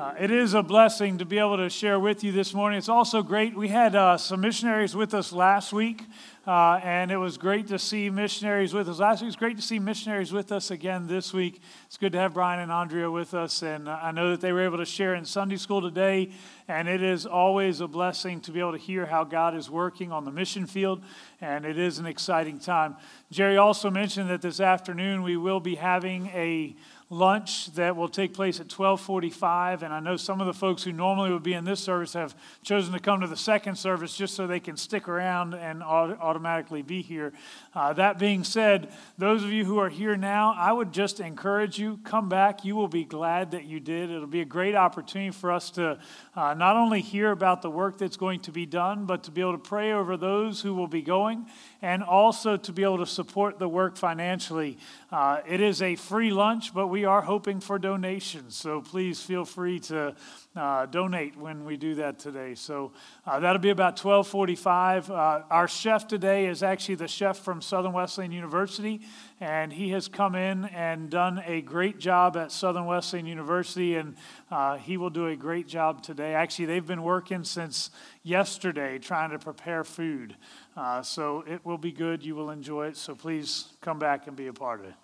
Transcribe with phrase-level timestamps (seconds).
[0.00, 2.78] Uh, it is a blessing to be able to share with you this morning.
[2.78, 3.54] It's also great.
[3.54, 6.06] We had uh, some missionaries with us last week,
[6.46, 9.28] uh, and it was great to see missionaries with us last week.
[9.28, 11.60] It's great to see missionaries with us again this week.
[11.84, 14.64] It's good to have Brian and Andrea with us, and I know that they were
[14.64, 16.30] able to share in Sunday school today,
[16.66, 20.12] and it is always a blessing to be able to hear how God is working
[20.12, 21.04] on the mission field,
[21.42, 22.96] and it is an exciting time.
[23.30, 26.74] Jerry also mentioned that this afternoon we will be having a
[27.12, 30.92] lunch that will take place at 1245 and i know some of the folks who
[30.92, 34.34] normally would be in this service have chosen to come to the second service just
[34.34, 37.32] so they can stick around and automatically be here.
[37.74, 41.80] Uh, that being said those of you who are here now i would just encourage
[41.80, 42.64] you come back.
[42.64, 44.10] You will be glad that you did.
[44.10, 45.98] It'll be a great opportunity for us to
[46.36, 49.40] uh, not only hear about the work that's going to be done but to be
[49.40, 51.46] able to pray over those who will be going
[51.82, 54.78] and also to be able to support the work financially.
[55.10, 58.56] Uh, it is a free lunch, but we are hoping for donations.
[58.56, 60.14] So please feel free to
[60.56, 62.54] uh, donate when we do that today.
[62.54, 62.92] So
[63.26, 65.10] uh, that'll be about 1245.
[65.10, 69.00] Uh, our chef today is actually the chef from Southern Wesleyan University,
[69.40, 74.16] and he has come in and done a great job at Southern Wesleyan University, and
[74.50, 76.34] uh, he will do a great job today.
[76.34, 77.90] Actually, they've been working since
[78.22, 80.36] yesterday trying to prepare food.
[80.76, 82.24] Uh, so it will be good.
[82.24, 82.96] You will enjoy it.
[82.96, 84.94] So please come back and be a part of it.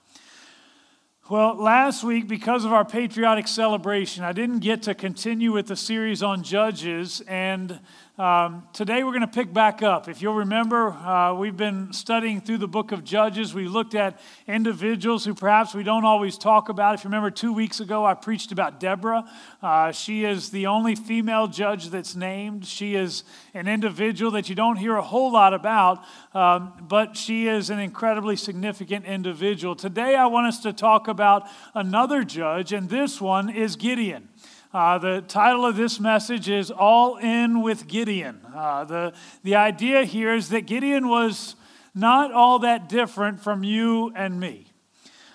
[1.28, 5.74] Well, last week, because of our patriotic celebration, I didn't get to continue with the
[5.74, 7.80] series on Judges, and
[8.18, 10.08] um, today we're going to pick back up.
[10.08, 13.52] If you'll remember, uh, we've been studying through the book of Judges.
[13.52, 16.94] We looked at individuals who perhaps we don't always talk about.
[16.94, 19.30] If you remember, two weeks ago I preached about Deborah.
[19.60, 22.64] Uh, she is the only female judge that's named.
[22.64, 23.22] She is
[23.52, 27.80] an individual that you don't hear a whole lot about, um, but she is an
[27.80, 29.76] incredibly significant individual.
[29.76, 31.42] Today I want us to talk about
[31.74, 34.30] another judge, and this one is Gideon.
[34.76, 38.42] Uh, the title of this message is All In with Gideon.
[38.54, 41.56] Uh, the, the idea here is that Gideon was
[41.94, 44.66] not all that different from you and me.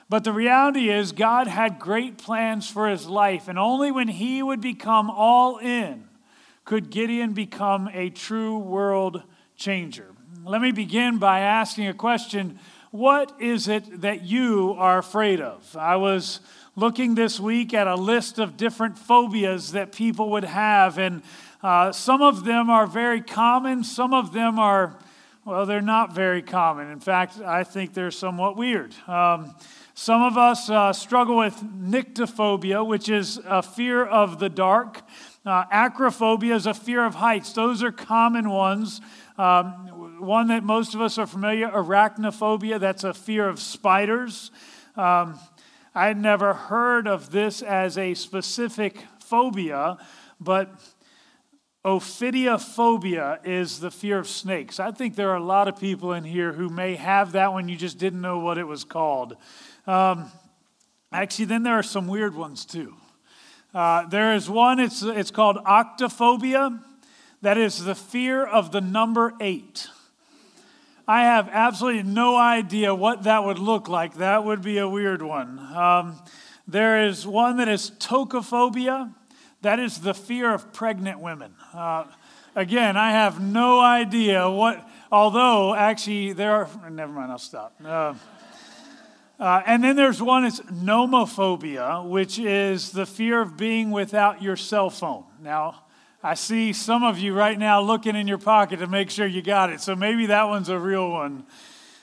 [0.08, 4.44] But the reality is, God had great plans for his life, and only when he
[4.44, 6.08] would become all in
[6.64, 9.24] could Gideon become a true world
[9.56, 10.14] changer.
[10.46, 12.60] Let me begin by asking a question
[12.92, 15.78] What is it that you are afraid of?
[15.78, 16.42] I was
[16.76, 21.22] looking this week at a list of different phobias that people would have, and
[21.64, 25.00] uh, some of them are very common, some of them are,
[25.46, 26.92] well, they're not very common.
[26.92, 28.94] In fact, I think they're somewhat weird.
[29.08, 29.56] Um,
[29.94, 35.02] some of us uh, struggle with nyctophobia, which is a fear of the dark.
[35.46, 37.54] Uh, acrophobia is a fear of heights.
[37.54, 39.00] Those are common ones.
[39.38, 44.52] Um, one that most of us are familiar, arachnophobia, that's a fear of spiders.
[44.96, 45.40] Um,
[45.94, 49.98] I had never heard of this as a specific phobia,
[50.40, 50.72] but
[51.84, 54.80] ophidiophobia is the fear of snakes.
[54.80, 57.68] I think there are a lot of people in here who may have that one,
[57.68, 59.36] you just didn't know what it was called.
[59.88, 60.32] Um,
[61.12, 62.96] actually, then there are some weird ones too.
[63.74, 66.82] Uh, there is one, it's, it's called octophobia.
[67.42, 69.88] That is the fear of the number eight.
[71.12, 74.14] I have absolutely no idea what that would look like.
[74.14, 75.60] That would be a weird one.
[75.60, 76.18] Um,
[76.70, 79.14] there is one that is tocophobia.
[79.62, 81.54] That is the fear of pregnant women.
[81.74, 82.06] Uh,
[82.56, 87.76] again, I have no idea what, although actually there are, never mind, I'll stop.
[87.84, 88.14] Uh,
[89.38, 94.56] uh, and then there's one, it's nomophobia, which is the fear of being without your
[94.56, 95.26] cell phone.
[95.42, 95.84] Now,
[96.24, 99.42] I see some of you right now looking in your pocket to make sure you
[99.42, 99.82] got it.
[99.82, 101.46] So maybe that one's a real one.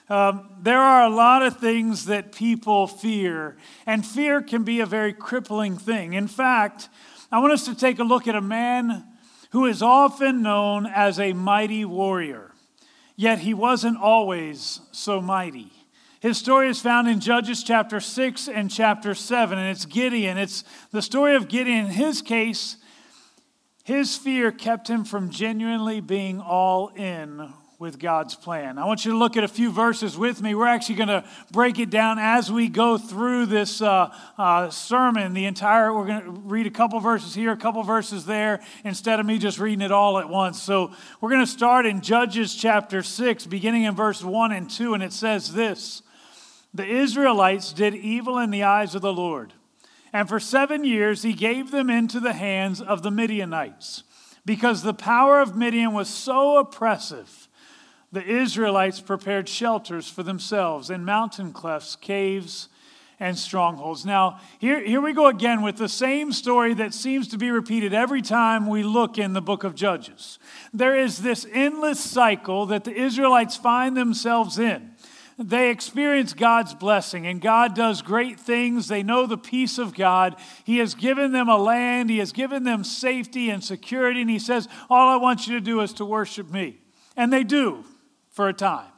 [0.09, 3.57] Um, there are a lot of things that people fear,
[3.87, 6.15] and fear can be a very crippling thing.
[6.15, 6.89] In fact,
[7.31, 9.05] I want us to take a look at a man
[9.51, 12.55] who is often known as a mighty warrior,
[13.17, 15.71] yet he wasn't always so mighty.
[16.21, 20.39] His story is found in Judges chapter 6 and chapter 7, and it's Gideon.
[20.39, 21.85] It's the story of Gideon.
[21.85, 22.78] In his case,
[23.89, 28.77] his fear kept him from genuinely being all in with God's plan.
[28.77, 30.55] I want you to look at a few verses with me.
[30.55, 35.33] We're actually going to break it down as we go through this uh, uh, sermon.
[35.33, 39.21] The entire, we're going to read a couple verses here, a couple verses there, instead
[39.21, 40.61] of me just reading it all at once.
[40.61, 40.93] So
[41.23, 45.03] we're going to start in Judges chapter 6, beginning in verse 1 and 2, and
[45.03, 46.03] it says this
[46.75, 49.55] The Israelites did evil in the eyes of the Lord
[50.13, 54.03] and for seven years he gave them into the hands of the Midianites.
[54.45, 57.49] Because the power of Midian was so oppressive,
[58.11, 62.69] the Israelites prepared shelters for themselves in mountain clefts, caves,
[63.21, 64.07] and strongholds.
[64.07, 67.93] Now, here, here we go again with the same story that seems to be repeated
[67.93, 70.39] every time we look in the book of Judges.
[70.73, 74.88] There is this endless cycle that the Israelites find themselves in.
[75.39, 78.89] They experience God's blessing, and God does great things.
[78.89, 80.35] They know the peace of God.
[80.65, 84.41] He has given them a land, He has given them safety and security, and He
[84.41, 86.81] says, All I want you to do is to worship me.
[87.17, 87.85] And they do
[88.31, 88.91] for a time.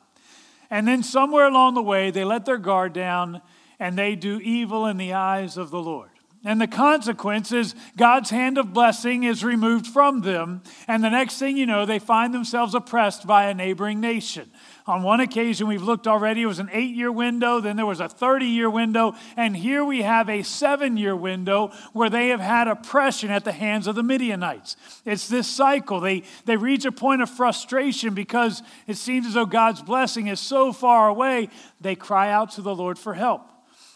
[0.71, 3.43] And then somewhere along the way, they let their guard down
[3.79, 6.11] and they do evil in the eyes of the Lord.
[6.45, 10.63] And the consequence is God's hand of blessing is removed from them.
[10.89, 14.51] And the next thing you know, they find themselves oppressed by a neighboring nation.
[14.87, 18.01] On one occasion, we've looked already, it was an eight year window, then there was
[18.01, 22.41] a 30 year window, and here we have a seven year window where they have
[22.41, 24.77] had oppression at the hands of the Midianites.
[25.05, 26.01] It's this cycle.
[26.01, 30.41] They, they reach a point of frustration because it seems as though God's blessing is
[30.41, 31.49] so far away,
[31.81, 33.49] they cry out to the Lord for help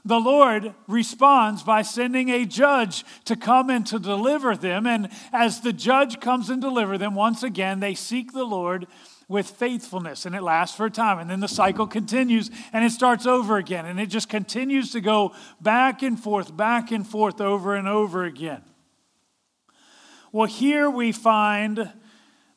[0.05, 4.87] the Lord responds by sending a judge to come and to deliver them.
[4.87, 8.87] And as the judge comes and deliver them, once again, they seek the Lord
[9.29, 11.19] with faithfulness and it lasts for a time.
[11.19, 15.01] And then the cycle continues and it starts over again and it just continues to
[15.01, 18.63] go back and forth back and forth over and over again.
[20.33, 21.93] Well here we find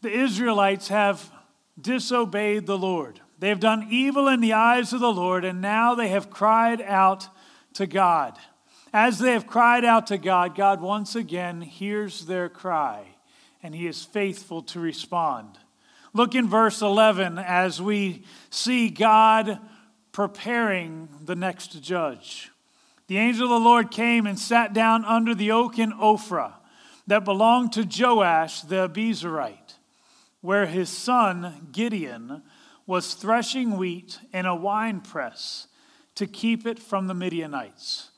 [0.01, 1.31] the israelites have
[1.79, 3.21] disobeyed the lord.
[3.39, 6.81] They have done evil in the eyes of the lord and now they have cried
[6.81, 7.29] out
[7.77, 8.37] to God.
[8.91, 13.05] As they have cried out to God, God once again hears their cry,
[13.61, 15.59] and He is faithful to respond.
[16.13, 19.59] Look in verse 11 as we see God
[20.11, 22.49] preparing the next judge.
[23.05, 26.53] The angel of the Lord came and sat down under the oak in Ophrah
[27.05, 29.75] that belonged to Joash the Abiezrite,
[30.41, 32.41] where his son Gideon
[32.87, 35.66] was threshing wheat in a winepress
[36.17, 38.09] to keep it from the Midianites.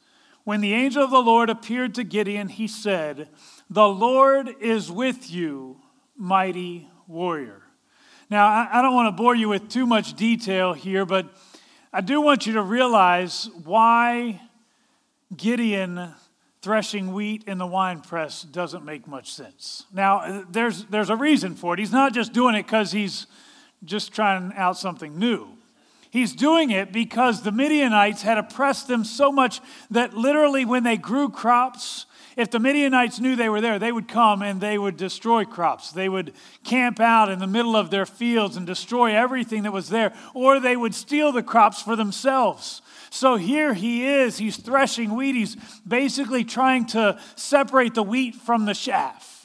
[0.43, 3.29] When the angel of the Lord appeared to Gideon, he said,
[3.69, 5.77] The Lord is with you,
[6.17, 7.61] mighty warrior.
[8.29, 11.27] Now, I don't want to bore you with too much detail here, but
[11.91, 14.41] I do want you to realize why
[15.35, 16.13] Gideon
[16.61, 19.85] threshing wheat in the wine press doesn't make much sense.
[19.93, 21.79] Now, there's, there's a reason for it.
[21.79, 23.27] He's not just doing it because he's
[23.83, 25.58] just trying out something new.
[26.11, 29.61] He's doing it because the Midianites had oppressed them so much
[29.91, 34.07] that literally when they grew crops, if the Midianites knew they were there, they would
[34.07, 35.91] come and they would destroy crops.
[35.91, 36.33] They would
[36.63, 40.59] camp out in the middle of their fields and destroy everything that was there, or
[40.59, 42.81] they would steal the crops for themselves.
[43.11, 45.35] So here he is, he's threshing wheat.
[45.35, 45.55] He's
[45.87, 49.38] basically trying to separate the wheat from the chaff.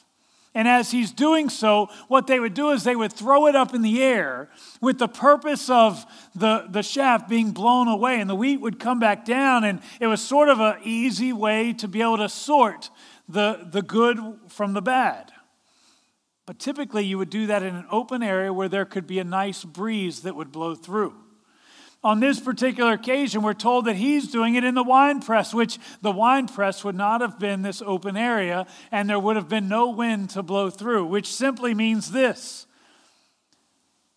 [0.54, 3.74] And as he's doing so, what they would do is they would throw it up
[3.74, 8.36] in the air with the purpose of the, the chaff being blown away, and the
[8.36, 9.64] wheat would come back down.
[9.64, 12.90] And it was sort of an easy way to be able to sort
[13.28, 15.32] the, the good from the bad.
[16.46, 19.24] But typically, you would do that in an open area where there could be a
[19.24, 21.14] nice breeze that would blow through.
[22.04, 25.78] On this particular occasion, we're told that he's doing it in the wine press, which
[26.02, 29.68] the wine press would not have been this open area, and there would have been
[29.68, 32.66] no wind to blow through, which simply means this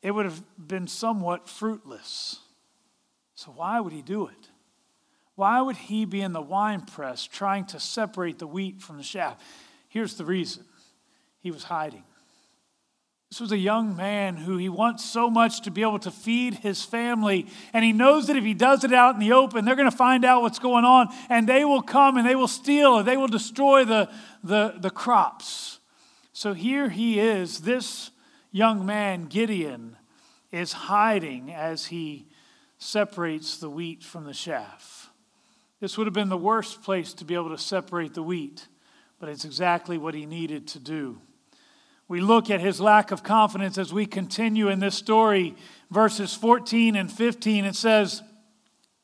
[0.01, 2.39] it would have been somewhat fruitless.
[3.35, 4.49] So, why would he do it?
[5.35, 9.03] Why would he be in the wine press trying to separate the wheat from the
[9.03, 9.37] chaff?
[9.87, 10.65] Here's the reason
[11.39, 12.03] he was hiding.
[13.29, 16.55] This was a young man who he wants so much to be able to feed
[16.55, 17.47] his family.
[17.73, 19.95] And he knows that if he does it out in the open, they're going to
[19.95, 21.09] find out what's going on.
[21.29, 24.09] And they will come and they will steal and they will destroy the,
[24.43, 25.79] the, the crops.
[26.31, 27.59] So here he is.
[27.59, 28.11] This
[28.51, 29.97] young man, Gideon,
[30.51, 32.27] is hiding as he
[32.77, 35.09] separates the wheat from the chaff.
[35.81, 38.67] This would have been the worst place to be able to separate the wheat,
[39.19, 41.19] but it's exactly what he needed to do.
[42.07, 45.55] We look at his lack of confidence as we continue in this story,
[45.91, 47.65] verses 14 and 15.
[47.65, 48.23] It says,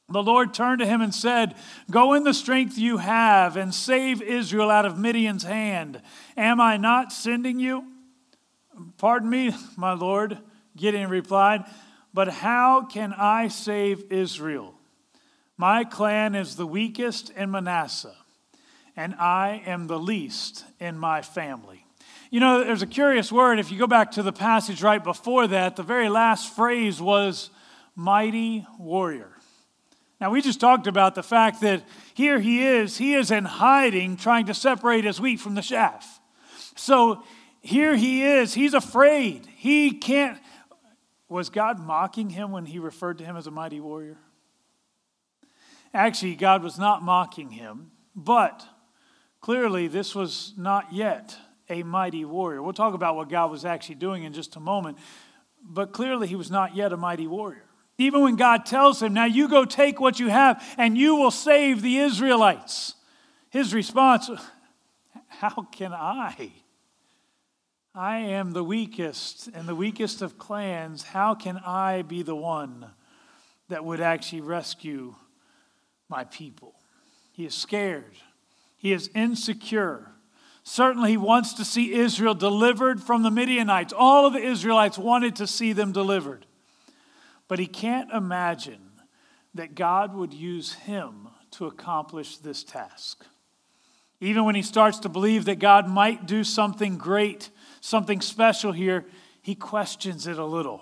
[0.08, 1.56] The Lord turned to him and said,
[1.92, 6.02] Go in the strength you have and save Israel out of Midian's hand.
[6.38, 7.86] Am I not sending you?
[8.98, 10.40] Pardon me, my Lord,
[10.76, 11.66] Gideon replied,
[12.14, 14.76] but how can I save Israel?
[15.58, 18.16] My clan is the weakest in Manasseh,
[18.96, 21.83] and I am the least in my family.
[22.34, 23.60] You know, there's a curious word.
[23.60, 27.52] If you go back to the passage right before that, the very last phrase was
[27.96, 29.38] mighty warrior.
[30.20, 31.84] Now, we just talked about the fact that
[32.16, 36.20] here he is, he is in hiding, trying to separate his wheat from the chaff.
[36.76, 37.22] So
[37.62, 39.46] here he is, he's afraid.
[39.56, 40.40] He can't.
[41.30, 44.18] Was God mocking him when he referred to him as a mighty warrior?
[45.94, 48.66] Actually, God was not mocking him, but
[49.40, 51.38] clearly this was not yet
[51.70, 52.62] a mighty warrior.
[52.62, 54.98] We'll talk about what God was actually doing in just a moment,
[55.64, 57.66] but clearly he was not yet a mighty warrior.
[57.98, 61.32] Even when God tells him, Now you go take what you have and you will
[61.32, 62.96] save the Israelites.
[63.50, 64.30] His response,
[65.28, 66.52] How can I?
[67.96, 71.04] I am the weakest and the weakest of clans.
[71.04, 72.88] How can I be the one
[73.70, 75.14] that would actually rescue
[76.10, 76.74] my people?
[77.32, 78.16] He is scared.
[78.78, 80.13] He is insecure.
[80.64, 83.94] Certainly, he wants to see Israel delivered from the Midianites.
[83.96, 86.46] All of the Israelites wanted to see them delivered.
[87.48, 88.92] But he can't imagine
[89.54, 93.26] that God would use him to accomplish this task.
[94.20, 97.50] Even when he starts to believe that God might do something great,
[97.82, 99.06] something special here,
[99.42, 100.82] he questions it a little.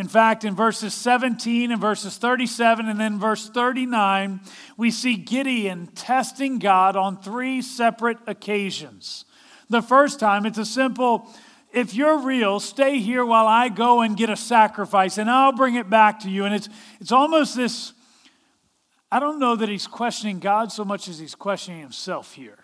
[0.00, 4.40] In fact, in verses 17 and verses 37 and then verse 39,
[4.78, 9.26] we see Gideon testing God on three separate occasions.
[9.68, 11.28] The first time, it's a simple
[11.70, 15.74] if you're real, stay here while I go and get a sacrifice and I'll bring
[15.74, 16.46] it back to you.
[16.46, 17.92] And it's, it's almost this
[19.12, 22.58] I don't know that he's questioning God so much as he's questioning himself here.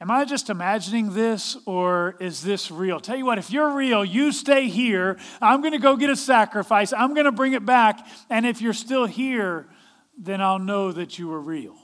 [0.00, 3.00] Am I just imagining this or is this real?
[3.00, 5.18] Tell you what, if you're real, you stay here.
[5.42, 6.94] I'm going to go get a sacrifice.
[6.94, 8.06] I'm going to bring it back.
[8.30, 9.68] And if you're still here,
[10.16, 11.76] then I'll know that you were real.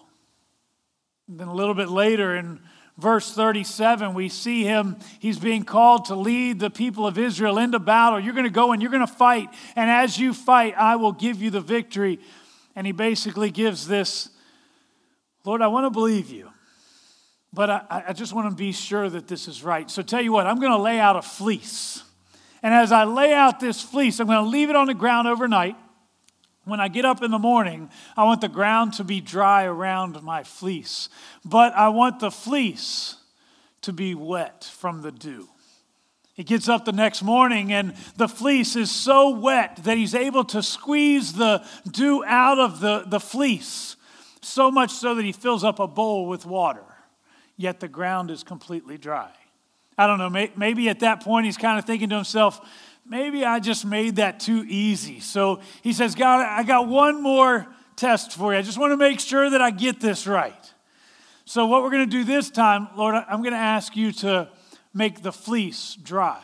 [1.28, 2.60] And then a little bit later in
[2.96, 7.78] verse 37, we see him, he's being called to lead the people of Israel into
[7.78, 8.18] battle.
[8.18, 9.50] You're going to go and you're going to fight.
[9.74, 12.18] And as you fight, I will give you the victory.
[12.74, 14.30] And he basically gives this
[15.44, 16.50] Lord, I want to believe you,
[17.52, 19.90] but I, I just want to be sure that this is right.
[19.90, 22.02] So tell you what, I'm going to lay out a fleece.
[22.62, 25.28] And as I lay out this fleece, I'm going to leave it on the ground
[25.28, 25.76] overnight.
[26.64, 30.20] When I get up in the morning, I want the ground to be dry around
[30.22, 31.08] my fleece,
[31.44, 33.14] but I want the fleece
[33.82, 35.48] to be wet from the dew.
[36.34, 40.44] He gets up the next morning and the fleece is so wet that he's able
[40.46, 43.96] to squeeze the dew out of the, the fleece,
[44.42, 46.84] so much so that he fills up a bowl with water,
[47.56, 49.30] yet the ground is completely dry.
[49.98, 52.60] I don't know, maybe at that point he's kind of thinking to himself,
[53.08, 55.20] maybe I just made that too easy.
[55.20, 58.58] So he says, God, I got one more test for you.
[58.58, 60.72] I just want to make sure that I get this right.
[61.48, 64.48] So, what we're going to do this time, Lord, I'm going to ask you to
[64.92, 66.42] make the fleece dry.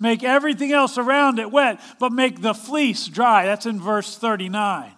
[0.00, 3.44] Make everything else around it wet, but make the fleece dry.
[3.44, 4.92] That's in verse 39.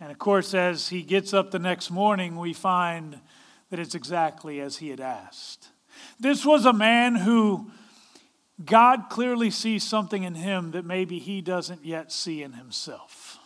[0.00, 3.20] And of course, as he gets up the next morning, we find
[3.72, 5.68] that it's exactly as he had asked.
[6.20, 7.70] This was a man who
[8.62, 13.38] God clearly sees something in him that maybe he doesn't yet see in himself.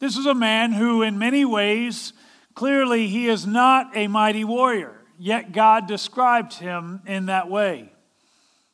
[0.00, 2.12] This is a man who, in many ways,
[2.56, 7.92] clearly he is not a mighty warrior, yet God described him in that way.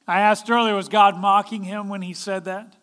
[0.07, 2.77] I asked earlier, was God mocking him when he said that?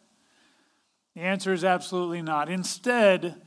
[1.15, 2.51] The answer is absolutely not.
[2.51, 3.41] Instead,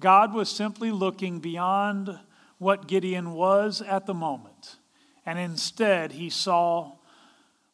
[0.00, 2.18] God was simply looking beyond
[2.62, 4.76] what Gideon was at the moment,
[5.26, 6.92] and instead he saw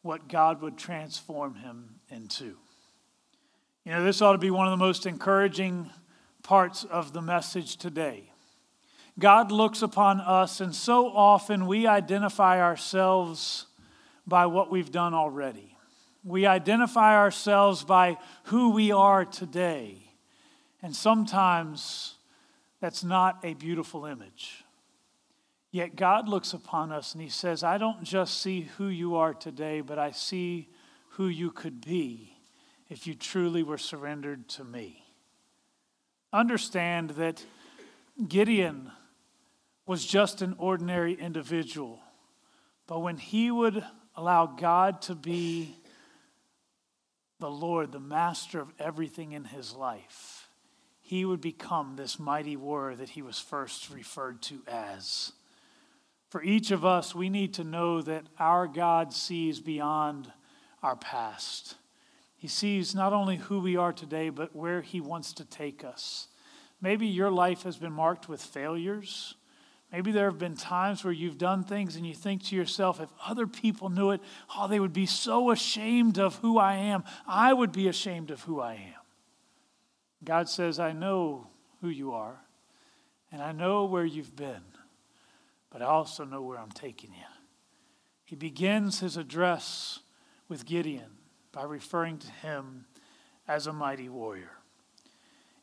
[0.01, 2.57] what God would transform him into.
[3.85, 5.91] You know, this ought to be one of the most encouraging
[6.41, 8.31] parts of the message today.
[9.19, 13.67] God looks upon us, and so often we identify ourselves
[14.25, 15.77] by what we've done already.
[16.23, 19.97] We identify ourselves by who we are today.
[20.81, 22.15] And sometimes
[22.81, 24.63] that's not a beautiful image.
[25.71, 29.33] Yet God looks upon us and He says, I don't just see who you are
[29.33, 30.69] today, but I see
[31.11, 32.35] who you could be
[32.89, 35.05] if you truly were surrendered to me.
[36.33, 37.43] Understand that
[38.27, 38.91] Gideon
[39.85, 41.99] was just an ordinary individual,
[42.87, 43.83] but when he would
[44.15, 45.75] allow God to be
[47.39, 50.47] the Lord, the master of everything in his life,
[50.99, 55.31] he would become this mighty warrior that he was first referred to as.
[56.29, 60.31] For each of us, we need to know that our God sees beyond
[60.83, 61.75] our past.
[62.37, 66.27] He sees not only who we are today, but where He wants to take us.
[66.81, 69.35] Maybe your life has been marked with failures.
[69.91, 73.09] Maybe there have been times where you've done things and you think to yourself, if
[73.25, 74.21] other people knew it,
[74.55, 77.03] oh, they would be so ashamed of who I am.
[77.27, 79.01] I would be ashamed of who I am.
[80.23, 81.47] God says, I know
[81.81, 82.39] who you are,
[83.31, 84.61] and I know where you've been
[85.71, 87.25] but I also know where I'm taking you.
[88.25, 89.99] He begins his address
[90.47, 91.17] with Gideon
[91.51, 92.85] by referring to him
[93.47, 94.51] as a mighty warrior.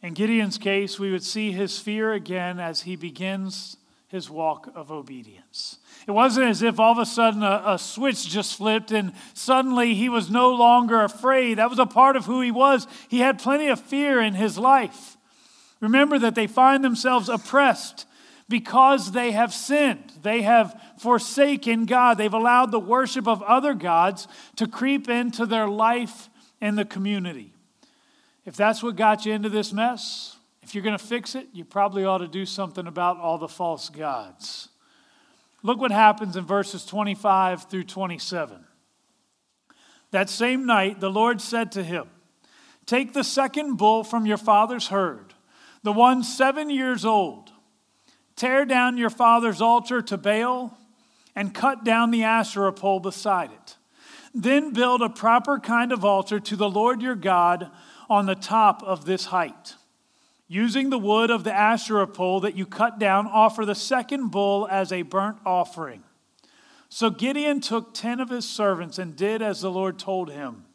[0.03, 3.77] In Gideon's case, we would see his fear again as he begins
[4.09, 5.79] his walk of obedience.
[6.07, 9.95] It wasn't as if all of a sudden a, a, switch just flipped and suddenly
[9.95, 11.59] he was no longer afraid.
[11.59, 12.87] That was a part of who he was.
[13.09, 15.17] He had plenty of fear in his life.
[15.81, 18.07] Remember that they find themselves oppressed
[18.49, 20.12] because they have sinned.
[20.23, 22.19] They have forsaken God.
[22.19, 26.29] They've allowed the worship of other gods to creep into their life
[26.61, 27.53] and the community.
[28.45, 31.65] If that's what got you into this mess, if you're going to fix it, you
[31.65, 34.69] probably ought to do something about all the false gods.
[35.62, 38.65] Look what happens in verses 25 through 27.
[40.12, 42.09] That same night, the Lord said to him,
[42.87, 45.35] Take the second bull from your father's herd,
[45.83, 47.50] the one seven years old.
[48.37, 50.76] Tear down your father's altar to Baal
[51.35, 53.76] and cut down the Asherah pole beside it.
[54.35, 57.71] Then build a proper kind of altar to the Lord your God
[58.11, 59.75] on the top of this height.
[60.49, 64.69] Using the wood of the Asherah pole that you cut down, offer the second bull
[64.71, 66.05] as a burnt offering.
[66.90, 70.66] So Gideon took ten of his servants and did as the Lord told him.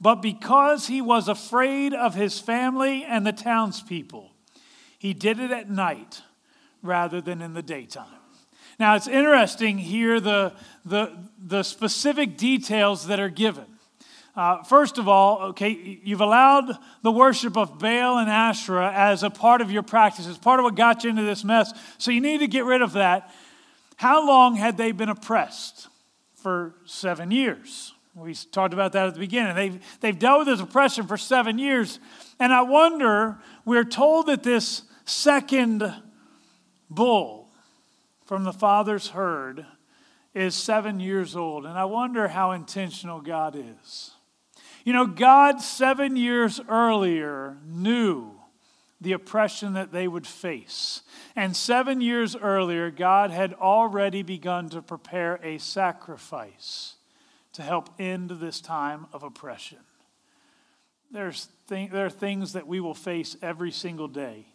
[0.00, 4.30] But because he was afraid of his family and the townspeople,
[4.98, 6.22] he did it at night
[6.82, 8.06] rather than in the daytime.
[8.78, 10.52] Now it's interesting here the,
[10.84, 13.66] the, the specific details that are given.
[14.34, 19.30] Uh, first of all, okay, you've allowed the worship of Baal and Asherah as a
[19.30, 21.72] part of your practice, as part of what got you into this mess.
[21.98, 23.30] So you need to get rid of that.
[23.96, 25.88] How long had they been oppressed?
[26.42, 27.94] For seven years.
[28.16, 29.54] We talked about that at the beginning.
[29.54, 32.00] They've, they've dealt with this oppression for seven years.
[32.40, 35.84] And I wonder, we're told that this second
[36.94, 37.48] bull
[38.24, 39.66] from the father's herd
[40.34, 41.66] is seven years old.
[41.66, 44.12] And I wonder how intentional God is.
[44.84, 48.32] You know, God, seven years earlier, knew
[49.00, 51.02] the oppression that they would face.
[51.36, 56.94] And seven years earlier, God had already begun to prepare a sacrifice
[57.52, 59.78] to help end this time of oppression.
[61.10, 64.46] There's th- there are things that we will face every single day.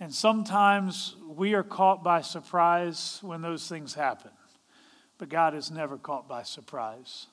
[0.00, 4.30] And sometimes we are caught by surprise when those things happen.
[5.18, 7.26] But God is never caught by surprise.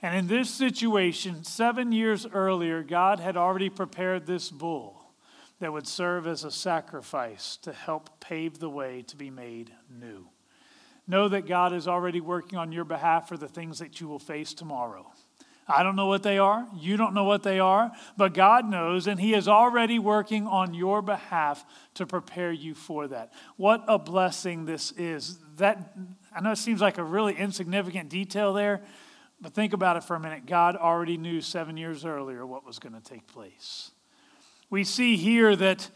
[0.00, 5.12] And in this situation, seven years earlier, God had already prepared this bull
[5.60, 10.28] that would serve as a sacrifice to help pave the way to be made new.
[11.06, 14.18] Know that God is already working on your behalf for the things that you will
[14.18, 15.10] face tomorrow.
[15.68, 16.66] I don't know what they are.
[16.74, 20.72] You don't know what they are, but God knows, and He is already working on
[20.72, 23.32] your behalf to prepare you for that.
[23.56, 25.38] What a blessing this is.
[25.56, 25.94] That
[26.34, 28.82] I know it seems like a really insignificant detail there,
[29.40, 30.46] but think about it for a minute.
[30.46, 33.90] God already knew seven years earlier what was going to take place.
[34.70, 35.90] We see here that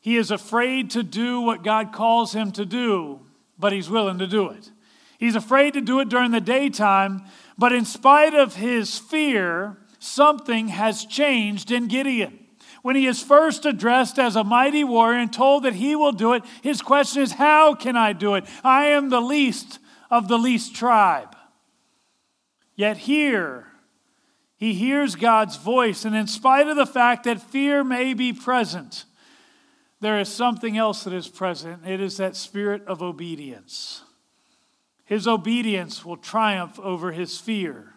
[0.00, 3.20] he is afraid to do what God calls him to do,
[3.58, 4.70] but he's willing to do it.
[5.18, 7.24] He's afraid to do it during the daytime,
[7.56, 12.40] but in spite of his fear, something has changed in Gideon.
[12.82, 16.34] When he is first addressed as a mighty warrior and told that he will do
[16.34, 18.44] it, his question is, How can I do it?
[18.62, 19.78] I am the least
[20.10, 21.34] of the least tribe.
[22.76, 23.68] Yet here,
[24.56, 29.04] he hears God's voice, and in spite of the fact that fear may be present,
[30.00, 31.86] there is something else that is present.
[31.86, 34.03] It is that spirit of obedience.
[35.04, 37.92] His obedience will triumph over his fear.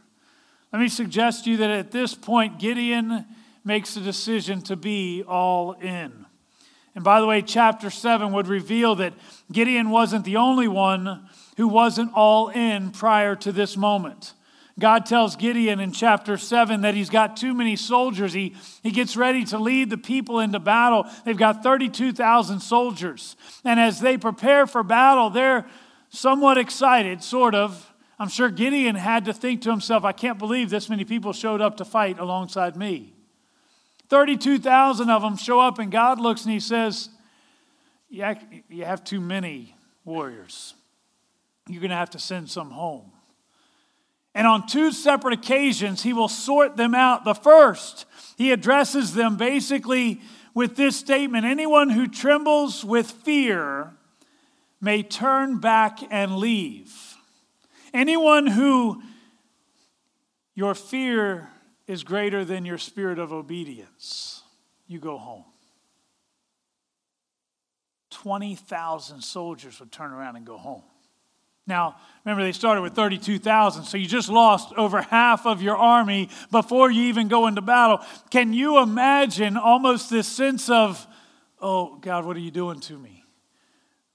[0.74, 3.26] Let me suggest to you that at this point, Gideon
[3.64, 6.26] makes a decision to be all in.
[6.96, 9.14] And by the way, chapter 7 would reveal that
[9.52, 14.34] Gideon wasn't the only one who wasn't all in prior to this moment.
[14.80, 18.34] God tells Gideon in chapter 7 that he's got too many soldiers.
[18.34, 21.06] He, he gets ready to lead the people into battle.
[21.26, 23.36] They've got 32,000 soldiers.
[23.64, 25.68] And as they prepare for battle, they're
[26.10, 27.94] somewhat excited, sort of.
[28.20, 31.62] I'm sure Gideon had to think to himself, I can't believe this many people showed
[31.62, 33.14] up to fight alongside me.
[34.10, 37.10] 32,000 of them show up, and God looks and he says,
[38.10, 38.36] Yeah,
[38.70, 40.74] you have too many warriors.
[41.68, 43.12] You're going to have to send some home.
[44.34, 47.26] And on two separate occasions, he will sort them out.
[47.26, 48.06] The first,
[48.38, 50.22] he addresses them basically
[50.54, 53.97] with this statement Anyone who trembles with fear
[54.80, 56.94] may turn back and leave.
[57.94, 59.02] Anyone who
[60.56, 61.50] your fear
[61.88, 64.42] is greater than your spirit of obedience,
[64.88, 65.46] you go home.
[68.12, 70.84] 20,000 soldiers would turn around and go home.
[71.68, 76.30] Now, remember, they started with 32,000, so you just lost over half of your army
[76.50, 78.00] before you even go into battle.
[78.32, 81.06] Can you imagine almost this sense of,
[81.62, 83.27] oh, God, what are you doing to me?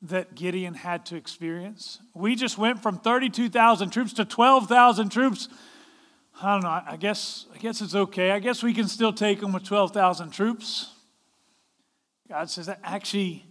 [0.03, 2.01] That Gideon had to experience.
[2.13, 5.49] We just went from 32,000 troops to 12,000 troops.
[6.43, 6.83] I don't know.
[6.87, 8.33] I guess, I guess it's okay.
[8.33, 10.91] I guess we can still take them with 12,000 troops.
[12.29, 13.45] God says, actually,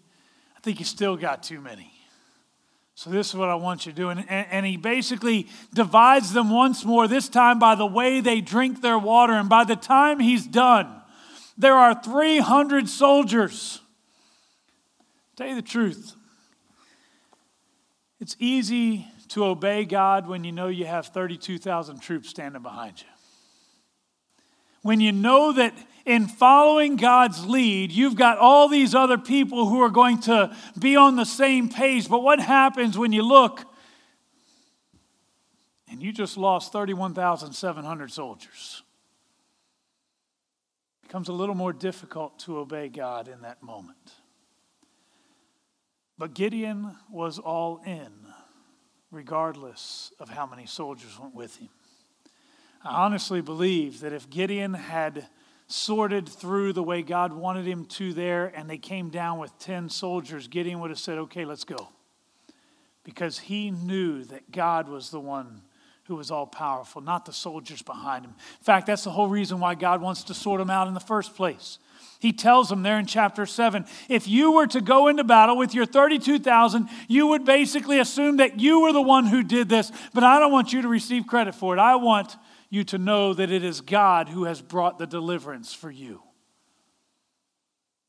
[0.58, 1.92] I think you still got too many.
[2.96, 4.10] So, this is what I want you to do.
[4.10, 8.82] And, and, he basically divides them once more, this time by the way they drink
[8.82, 9.34] their water.
[9.34, 11.02] And by the time he's done,
[11.58, 13.82] there are 300 soldiers.
[15.36, 16.14] Tell you the truth,
[18.22, 23.08] it's easy to obey God when you know you have 32,000 troops standing behind you.
[24.84, 25.74] When you know that
[26.06, 30.96] in following God's lead, you've got all these other people who are going to be
[30.96, 32.08] on the same page.
[32.08, 33.64] But what happens when you look
[35.90, 38.84] and you just lost 31,700 soldiers?
[41.04, 44.21] It becomes a little more difficult to obey God in that moment.
[46.22, 48.12] But Gideon was all in,
[49.10, 51.70] regardless of how many soldiers went with him.
[52.86, 55.26] I honestly believe that if Gideon had
[55.66, 59.90] sorted through the way God wanted him to there, and they came down with 10
[59.90, 61.90] soldiers, Gideon would have said, Okay, let's go.
[63.04, 65.64] Because he knew that God was the one
[66.04, 68.36] who was all powerful, not the soldiers behind him.
[68.60, 71.00] In fact, that's the whole reason why God wants to sort them out in the
[71.00, 71.80] first place.
[72.22, 75.74] He tells them there in chapter 7 if you were to go into battle with
[75.74, 80.24] your 32,000, you would basically assume that you were the one who did this, but
[80.24, 81.80] I don't want you to receive credit for it.
[81.80, 82.38] I want
[82.70, 86.22] you to know that it is God who has brought the deliverance for you.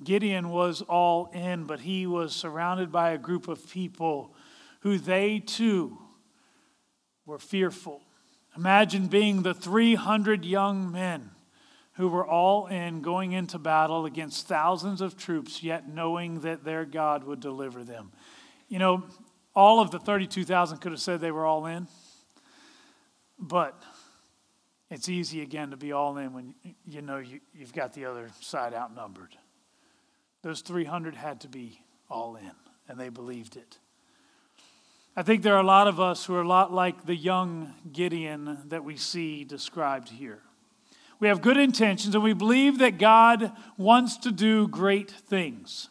[0.04, 4.34] Gideon was all in, but he was surrounded by a group of people
[4.80, 5.96] who they too
[7.24, 8.02] were fearful.
[8.58, 11.30] Imagine being the 300 young men
[11.94, 16.84] who were all in going into battle against thousands of troops, yet knowing that their
[16.84, 18.12] God would deliver them.
[18.68, 19.04] You know,
[19.54, 21.86] all of the 32,000 could have said they were all in,
[23.38, 23.82] but
[24.90, 26.54] it's easy again to be all in when
[26.86, 29.36] you know you, you've got the other side outnumbered.
[30.42, 32.52] Those 300 had to be all in,
[32.88, 33.78] and they believed it.
[35.14, 37.74] I think there are a lot of us who are a lot like the young
[37.92, 40.40] Gideon that we see described here.
[41.22, 45.88] We have good intentions and we believe that God wants to do great things.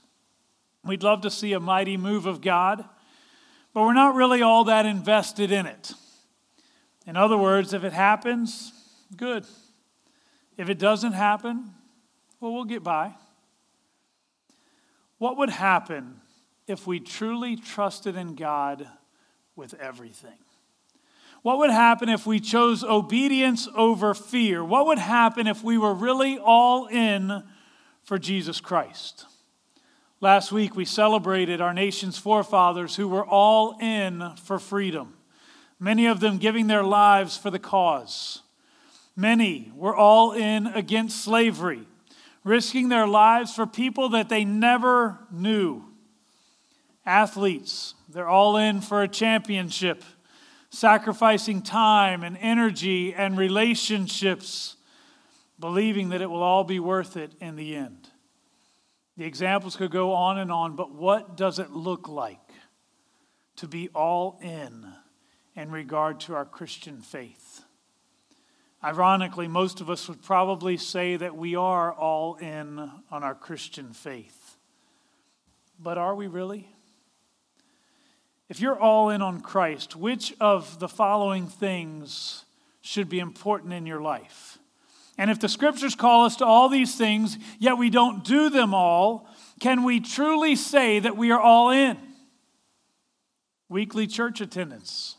[0.84, 2.84] We'd love to see a mighty move of God,
[3.74, 5.94] but we're not really all that invested in it.
[7.08, 8.74] In other words, if it happens,
[9.16, 9.46] Good.
[10.58, 11.72] If it doesn't happen,
[12.42, 13.14] well, we'll get by.
[15.18, 16.20] What would happen
[16.68, 18.86] if we truly trusted in God
[19.56, 20.38] with everything?
[21.42, 24.64] What would happen if we chose obedience over fear?
[24.64, 27.44] What would happen if we were really all in
[28.04, 29.26] for Jesus Christ?
[30.20, 35.16] Last week, we celebrated our nation's forefathers who were all in for freedom,
[35.80, 38.44] many of them giving their lives for the cause.
[39.16, 41.88] Many were all in against slavery,
[42.44, 45.86] risking their lives for people that they never knew.
[47.04, 50.04] Athletes, they're all in for a championship,
[50.72, 54.78] sacrificing time and energy and relationships,
[55.60, 58.10] believing that it will all be worth it in the end.
[59.18, 62.40] The examples could go on and on, but what does it look like
[63.58, 64.88] to be all in
[65.56, 67.64] in regard to our Christian faith?
[68.84, 72.80] Ironically, most of us would probably say that we are all in
[73.12, 74.58] on our Christian faith.
[75.78, 76.74] But are we really?
[78.52, 82.44] If you're all in on Christ, which of the following things
[82.82, 84.58] should be important in your life?
[85.18, 88.74] And if the scriptures call us to all these things, yet we don't do them
[88.74, 89.26] all,
[89.62, 91.98] can we truly say that we are all in?
[93.70, 95.16] Weekly church attendance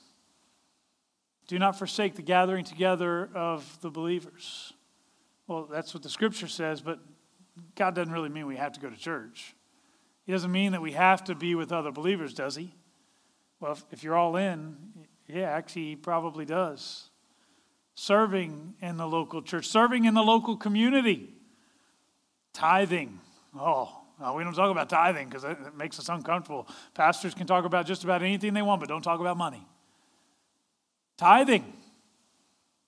[1.48, 4.74] do not forsake the gathering together of the believers.
[5.46, 6.98] Well, that's what the scripture says, but
[7.76, 9.54] God doesn't really mean we have to go to church.
[10.26, 12.74] He doesn't mean that we have to be with other believers, does he?
[13.62, 14.76] Well, if, you're all in,
[15.28, 17.10] yeah, actually, he probably does.
[17.94, 21.32] Serving in the local church, serving in the local community,
[22.52, 23.20] tithing.
[23.56, 24.02] Oh,
[24.34, 26.66] we don't talk about tithing because it makes us uncomfortable.
[26.94, 29.64] Pastors can talk about just about anything they want, but don't talk about money.
[31.16, 31.72] Tithing.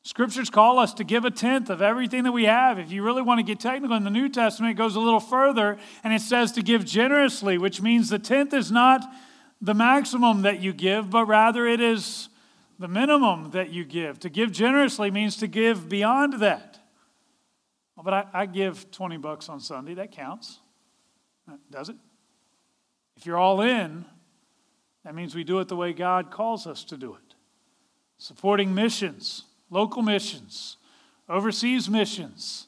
[0.02, 2.80] Scriptures call us to give a tenth of everything that we have.
[2.80, 5.20] If you really want to get technical in the New Testament, it goes a little
[5.20, 9.04] further and it says to give generously, which means the tenth is not
[9.64, 12.28] the maximum that you give, but rather it is
[12.78, 14.18] the minimum that you give.
[14.20, 16.78] To give generously means to give beyond that.
[18.02, 20.60] But I, I give 20 bucks on Sunday, that counts.
[21.70, 21.96] Does it?
[23.16, 24.04] If you're all in,
[25.04, 27.34] that means we do it the way God calls us to do it.
[28.18, 30.76] Supporting missions, local missions,
[31.26, 32.66] overseas missions.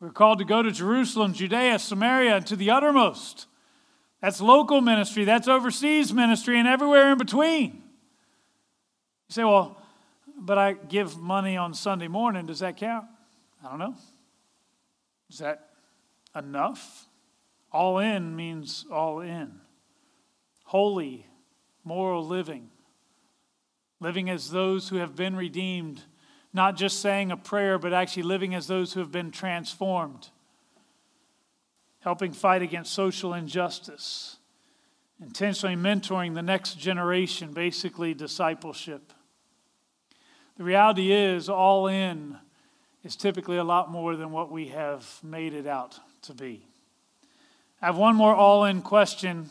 [0.00, 3.47] We're called to go to Jerusalem, Judea, Samaria, and to the uttermost.
[4.20, 7.82] That's local ministry, that's overseas ministry, and everywhere in between.
[9.28, 9.80] You say, well,
[10.36, 12.46] but I give money on Sunday morning.
[12.46, 13.06] Does that count?
[13.64, 13.94] I don't know.
[15.30, 15.68] Is that
[16.34, 17.06] enough?
[17.70, 19.60] All in means all in.
[20.64, 21.26] Holy,
[21.84, 22.70] moral living.
[24.00, 26.02] Living as those who have been redeemed,
[26.52, 30.30] not just saying a prayer, but actually living as those who have been transformed
[32.00, 34.36] helping fight against social injustice,
[35.20, 39.12] intentionally mentoring the next generation, basically discipleship.
[40.56, 42.36] The reality is, all in
[43.04, 46.66] is typically a lot more than what we have made it out to be.
[47.80, 49.50] I have one more all in question.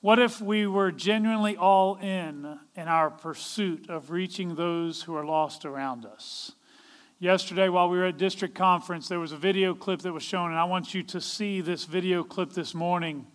[0.00, 5.24] What if we were genuinely all in in our pursuit of reaching those who are
[5.24, 6.52] lost around us?
[7.20, 10.50] Yesterday, while we were at district conference, there was a video clip that was shown,
[10.50, 13.26] and I want you to see this video clip this morning.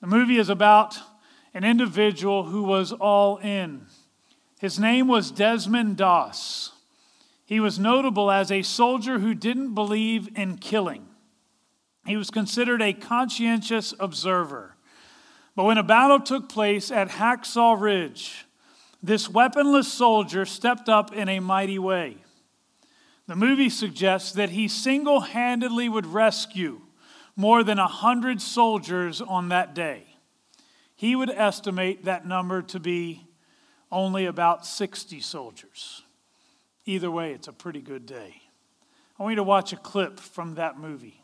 [0.00, 0.96] The movie is about
[1.52, 3.86] an individual who was all in.
[4.58, 6.72] His name was Desmond Doss.
[7.44, 11.06] He was notable as a soldier who didn't believe in killing.
[12.06, 14.76] He was considered a conscientious observer.
[15.54, 18.46] But when a battle took place at Hacksaw Ridge,
[19.02, 22.23] this weaponless soldier stepped up in a mighty way.
[23.26, 26.82] The movie suggests that he single handedly would rescue
[27.36, 30.04] more than 100 soldiers on that day.
[30.94, 33.26] He would estimate that number to be
[33.90, 36.02] only about 60 soldiers.
[36.84, 38.42] Either way, it's a pretty good day.
[39.18, 41.23] I want you to watch a clip from that movie.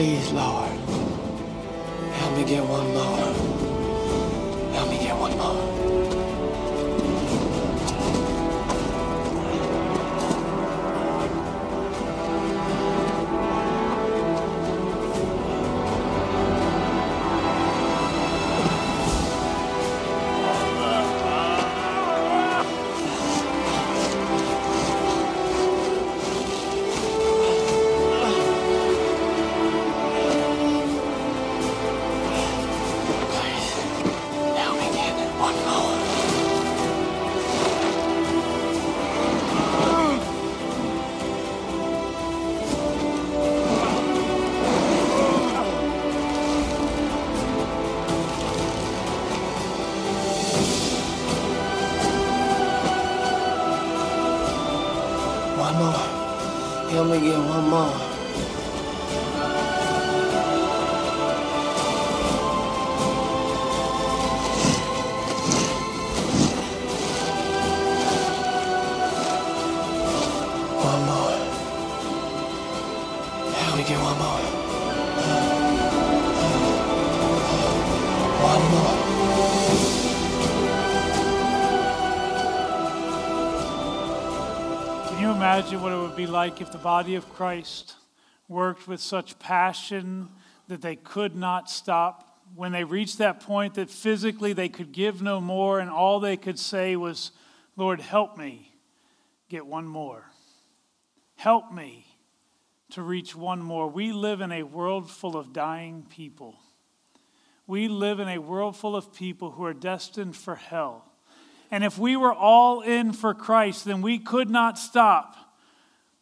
[0.00, 0.78] Please, Lord,
[2.14, 3.49] help me get one more.
[85.60, 87.96] Imagine what it would be like if the body of Christ
[88.48, 90.30] worked with such passion
[90.68, 92.40] that they could not stop?
[92.54, 96.38] When they reached that point that physically they could give no more, and all they
[96.38, 97.32] could say was,
[97.76, 98.72] Lord, help me
[99.50, 100.24] get one more.
[101.36, 102.06] Help me
[102.92, 103.86] to reach one more.
[103.86, 106.58] We live in a world full of dying people.
[107.66, 111.04] We live in a world full of people who are destined for hell.
[111.70, 115.36] And if we were all in for Christ, then we could not stop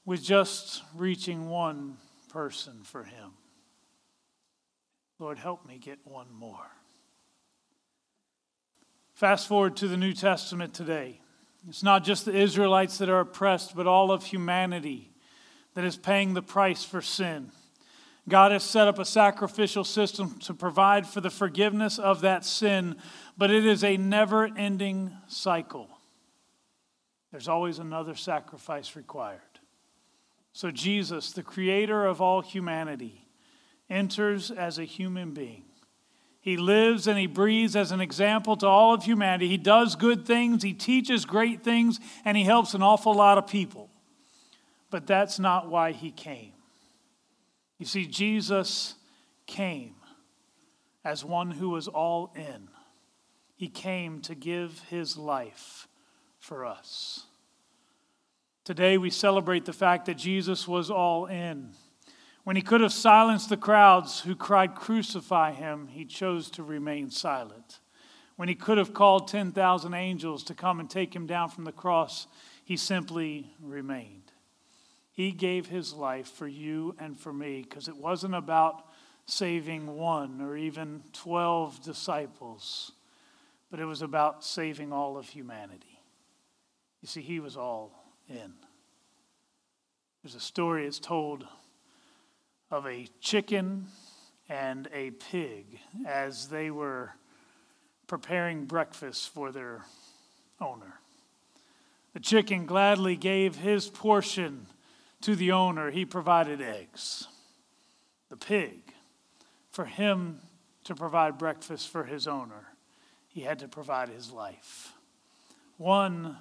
[0.09, 1.99] with just reaching one
[2.31, 3.33] person for Him.
[5.19, 6.67] Lord, help me get one more.
[9.13, 11.21] Fast forward to the New Testament today.
[11.69, 15.13] It's not just the Israelites that are oppressed, but all of humanity
[15.75, 17.53] that is paying the price for sin.
[18.31, 22.97] God has set up a sacrificial system to provide for the forgiveness of that sin,
[23.37, 25.91] but it is a never ending cycle.
[27.31, 29.43] There's always another sacrifice required.
[30.59, 33.29] So, Jesus, the creator of all humanity,
[33.89, 35.63] enters as a human being.
[36.41, 39.47] He lives and he breathes as an example to all of humanity.
[39.47, 43.47] He does good things, he teaches great things, and he helps an awful lot of
[43.47, 43.89] people.
[44.91, 46.55] But that's not why he came.
[47.79, 48.97] You see, Jesus
[49.47, 49.95] came
[51.05, 52.69] as one who was all in.
[53.55, 55.87] He came to give his life
[56.41, 57.28] for us.
[58.69, 61.71] Today we celebrate the fact that Jesus was all in.
[62.45, 67.11] When he could have silenced the crowds who cried, Crucify him, he chose to remain
[67.11, 67.79] silent.
[68.37, 71.73] When he could have called 10,000 angels to come and take him down from the
[71.73, 72.27] cross,
[72.63, 74.33] he simply remained.
[75.13, 78.85] He gave his life for you and for me because it wasn't about
[79.25, 82.93] saving one or even 12 disciples,
[83.71, 86.03] but it was about saving all of humanity.
[87.01, 88.53] You see, he was all in.
[90.23, 91.47] There's a story it's told
[92.71, 93.87] of a chicken
[94.49, 97.15] and a pig as they were
[98.07, 99.85] preparing breakfast for their
[100.61, 101.01] owner.
[102.15, 104.67] The chicken gladly gave his portion
[105.23, 107.27] to the owner, he provided eggs.
[108.29, 108.95] The pig,
[109.71, 110.41] for him
[110.85, 112.69] to provide breakfast for his owner,
[113.29, 114.93] he had to provide his life.
[115.77, 116.39] One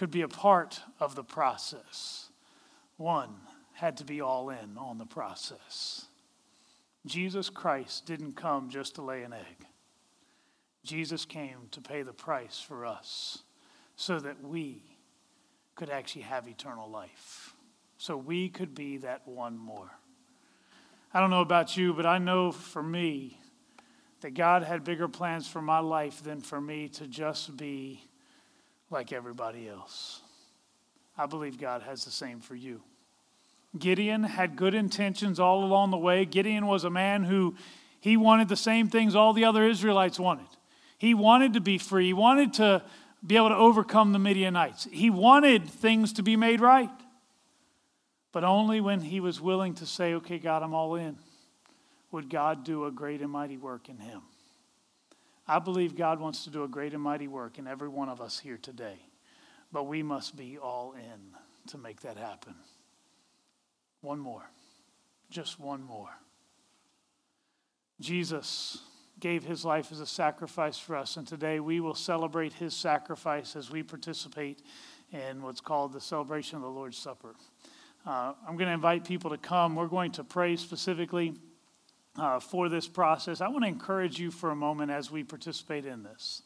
[0.00, 2.30] could be a part of the process,
[2.96, 3.34] one
[3.74, 6.06] had to be all in on the process.
[7.04, 9.66] Jesus Christ didn't come just to lay an egg.
[10.84, 13.42] Jesus came to pay the price for us
[13.94, 14.82] so that we
[15.74, 17.54] could actually have eternal life
[17.98, 19.90] so we could be that one more.
[21.12, 23.38] I don't know about you, but I know for me
[24.22, 28.06] that God had bigger plans for my life than for me to just be
[28.90, 30.20] like everybody else.
[31.16, 32.82] I believe God has the same for you.
[33.78, 36.24] Gideon had good intentions all along the way.
[36.24, 37.54] Gideon was a man who
[38.00, 40.46] he wanted the same things all the other Israelites wanted.
[40.98, 42.06] He wanted to be free.
[42.06, 42.82] He wanted to
[43.24, 44.88] be able to overcome the Midianites.
[44.90, 46.90] He wanted things to be made right
[48.32, 51.16] but only when he was willing to say, Okay, God, I'm all in,
[52.12, 54.22] would God do a great and mighty work in him.
[55.50, 58.20] I believe God wants to do a great and mighty work in every one of
[58.20, 59.00] us here today,
[59.72, 61.34] but we must be all in
[61.70, 62.54] to make that happen.
[64.00, 64.48] One more,
[65.28, 66.10] just one more.
[68.00, 68.78] Jesus
[69.18, 73.56] gave his life as a sacrifice for us, and today we will celebrate his sacrifice
[73.56, 74.62] as we participate
[75.10, 77.34] in what's called the celebration of the Lord's Supper.
[78.06, 79.74] Uh, I'm going to invite people to come.
[79.74, 81.34] We're going to pray specifically
[82.16, 83.40] uh, for this process.
[83.40, 86.42] I want to encourage you for a moment as we participate in this.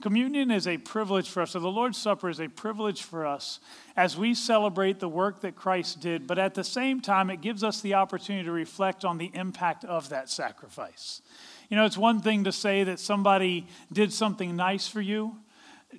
[0.00, 3.58] Communion is a privilege for us, so the Lord's Supper is a privilege for us
[3.96, 7.64] as we celebrate the work that Christ did, but at the same time, it gives
[7.64, 11.20] us the opportunity to reflect on the impact of that sacrifice.
[11.68, 15.36] You know, it's one thing to say that somebody did something nice for you.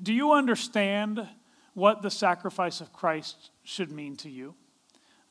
[0.01, 1.28] Do you understand
[1.74, 4.55] what the sacrifice of Christ should mean to you?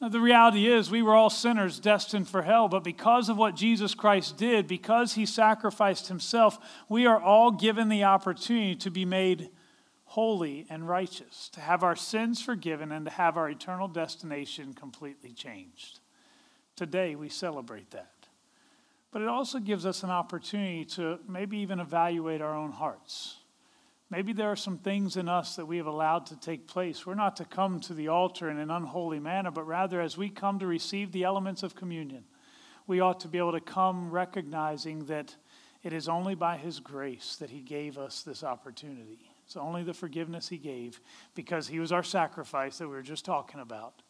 [0.01, 3.94] The reality is, we were all sinners destined for hell, but because of what Jesus
[3.94, 9.51] Christ did, because he sacrificed himself, we are all given the opportunity to be made
[10.05, 15.32] holy and righteous, to have our sins forgiven, and to have our eternal destination completely
[15.32, 15.99] changed.
[16.76, 18.12] Today, we celebrate that.
[19.11, 23.38] But it also gives us an opportunity to maybe even evaluate our own hearts.
[24.11, 27.04] Maybe there are some things in us that we have allowed to take place.
[27.04, 30.30] We're not to come to the altar in an unholy manner, but rather as we
[30.30, 32.24] come to receive the elements of communion,
[32.86, 35.36] we ought to be able to come recognizing that
[35.82, 39.30] it is only by His grace that He gave us this opportunity.
[39.44, 41.00] It's only the forgiveness He gave
[41.34, 44.02] because He was our sacrifice that we were just talking about.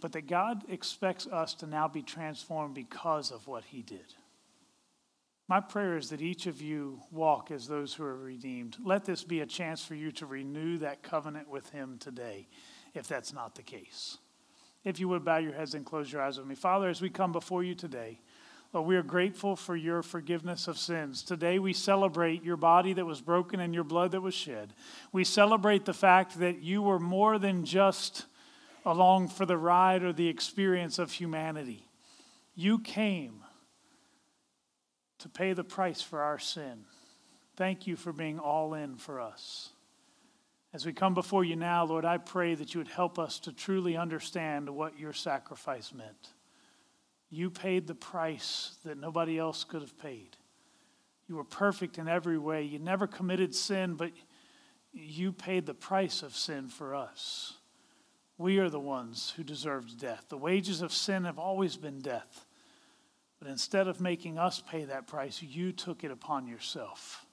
[0.00, 4.14] But that God expects us to now be transformed because of what He did.
[5.46, 8.78] My prayer is that each of you walk as those who are redeemed.
[8.82, 12.48] Let this be a chance for you to renew that covenant with Him today,
[12.94, 14.16] if that's not the case.
[14.84, 16.54] If you would bow your heads and close your eyes with me.
[16.54, 18.20] Father, as we come before you today,
[18.72, 21.22] Lord, we are grateful for your forgiveness of sins.
[21.22, 24.72] Today we celebrate your body that was broken and your blood that was shed.
[25.12, 28.26] We celebrate the fact that you were more than just
[28.84, 31.86] along for the ride or the experience of humanity.
[32.56, 33.43] You came
[35.24, 36.84] to pay the price for our sin.
[37.56, 39.70] Thank you for being all in for us.
[40.74, 43.52] As we come before you now, Lord, I pray that you would help us to
[43.52, 46.34] truly understand what your sacrifice meant.
[47.30, 50.36] You paid the price that nobody else could have paid.
[51.26, 52.62] You were perfect in every way.
[52.64, 54.10] You never committed sin, but
[54.92, 57.54] you paid the price of sin for us.
[58.36, 60.26] We are the ones who deserved death.
[60.28, 62.43] The wages of sin have always been death.
[63.40, 67.26] But instead of making us pay that price, you took it upon yourself.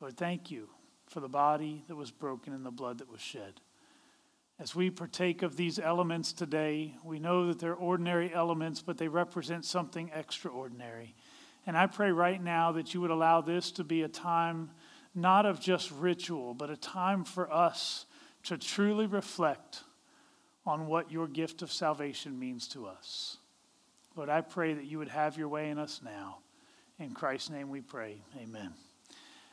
[0.00, 0.68] Lord, thank you
[1.06, 3.60] for the body that was broken and the blood that was shed.
[4.60, 9.08] As we partake of these elements today, we know that they're ordinary elements, but they
[9.08, 11.14] represent something extraordinary.
[11.66, 14.70] And I pray right now that you would allow this to be a time
[15.14, 18.06] not of just ritual, but a time for us
[18.44, 19.82] to truly reflect
[20.64, 23.38] on what your gift of salvation means to us.
[24.18, 26.38] Lord, I pray that you would have your way in us now.
[26.98, 28.16] In Christ's name we pray.
[28.42, 28.72] Amen.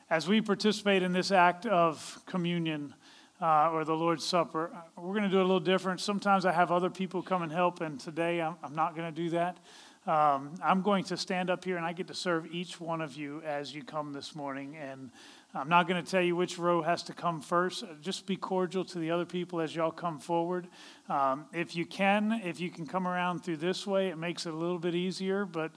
[0.10, 2.96] As we participate in this act of communion
[3.40, 6.02] uh, or the Lord's Supper, we're going to do it a little different.
[6.02, 9.16] Sometimes I have other people come and help, and today I'm, I'm not going to
[9.16, 9.60] do that.
[10.06, 13.16] Um, I'm going to stand up here and I get to serve each one of
[13.16, 14.78] you as you come this morning.
[14.78, 15.10] And
[15.56, 17.84] I'm not going to tell you which row has to come first.
[18.02, 20.68] Just be cordial to the other people as y'all come forward.
[21.10, 24.54] Um, if you can, if you can come around through this way, it makes it
[24.54, 25.44] a little bit easier.
[25.44, 25.72] But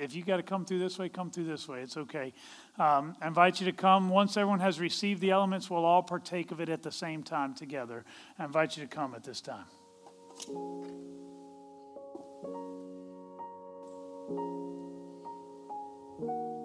[0.00, 1.80] if you got to come through this way, come through this way.
[1.82, 2.32] It's okay.
[2.78, 4.08] Um, I invite you to come.
[4.08, 7.52] Once everyone has received the elements, we'll all partake of it at the same time
[7.52, 8.04] together.
[8.38, 9.64] I invite you to come at this time.
[14.28, 14.40] Thank
[16.20, 16.55] you.